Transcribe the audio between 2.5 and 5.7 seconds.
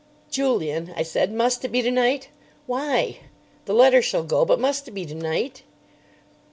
Why? The letter shall go. But must it be tonight?"